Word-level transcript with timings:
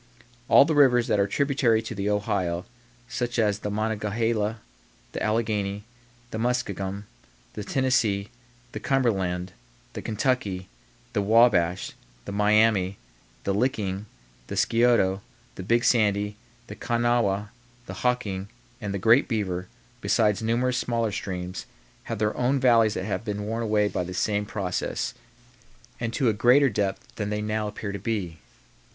All 0.49 0.65
the 0.65 0.73
rivers 0.73 1.05
that 1.09 1.19
are 1.19 1.27
tributary 1.27 1.79
to 1.83 1.93
the 1.93 2.09
Ohio, 2.09 2.65
such 3.07 3.37
as 3.37 3.59
the 3.59 3.69
Monongahela, 3.69 4.57
the 5.11 5.21
Alleghany, 5.21 5.83
the 6.31 6.39
Muskingum, 6.39 7.03
the 7.53 7.63
Tennessee, 7.63 8.29
the 8.71 8.79
Cumberland, 8.79 9.53
the 9.93 10.01
Kentucky, 10.01 10.67
the 11.13 11.21
Wabash, 11.21 11.91
the 12.25 12.31
Miami, 12.31 12.97
the 13.43 13.53
Licking, 13.53 14.07
the 14.47 14.57
Scioto, 14.57 15.21
the 15.53 15.61
Big 15.61 15.83
Sandy, 15.83 16.35
the 16.65 16.75
Kanawha, 16.75 17.51
the 17.85 17.97
Hocking, 18.01 18.49
and 18.81 18.95
the 18.95 18.97
Great 18.97 19.27
Beaver, 19.27 19.67
besides 20.01 20.41
numerous 20.41 20.79
smaller 20.79 21.11
streams, 21.11 21.67
have 22.05 22.17
their 22.17 22.35
own 22.35 22.59
valleys 22.59 22.95
that 22.95 23.05
have 23.05 23.23
been 23.23 23.43
worn 23.45 23.61
away 23.61 23.87
by 23.87 24.03
the 24.03 24.15
same 24.15 24.47
process, 24.47 25.13
and 25.99 26.11
to 26.13 26.27
a 26.27 26.33
greater 26.33 26.71
depth 26.71 27.17
than 27.17 27.29
they 27.29 27.43
now 27.43 27.67
appear 27.67 27.91
to 27.91 27.99
be. 27.99 28.39